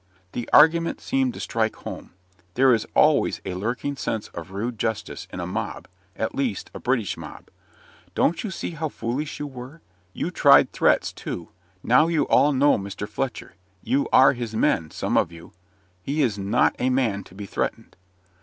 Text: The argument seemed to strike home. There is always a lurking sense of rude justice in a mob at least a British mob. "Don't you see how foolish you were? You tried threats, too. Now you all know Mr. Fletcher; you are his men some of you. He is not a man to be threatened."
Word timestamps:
The 0.31 0.49
argument 0.51 0.99
seemed 0.99 1.35
to 1.35 1.39
strike 1.39 1.75
home. 1.75 2.13
There 2.55 2.73
is 2.73 2.87
always 2.95 3.39
a 3.45 3.53
lurking 3.53 3.95
sense 3.97 4.29
of 4.29 4.49
rude 4.49 4.79
justice 4.79 5.27
in 5.31 5.39
a 5.39 5.45
mob 5.45 5.87
at 6.15 6.33
least 6.33 6.71
a 6.73 6.79
British 6.79 7.17
mob. 7.17 7.49
"Don't 8.15 8.43
you 8.43 8.49
see 8.49 8.71
how 8.71 8.89
foolish 8.89 9.37
you 9.39 9.45
were? 9.45 9.79
You 10.11 10.31
tried 10.31 10.71
threats, 10.71 11.13
too. 11.13 11.49
Now 11.83 12.07
you 12.07 12.23
all 12.29 12.51
know 12.51 12.79
Mr. 12.79 13.07
Fletcher; 13.07 13.53
you 13.83 14.09
are 14.11 14.33
his 14.33 14.55
men 14.55 14.89
some 14.89 15.17
of 15.17 15.31
you. 15.31 15.53
He 16.01 16.23
is 16.23 16.35
not 16.35 16.75
a 16.79 16.89
man 16.89 17.23
to 17.25 17.35
be 17.35 17.45
threatened." 17.45 17.95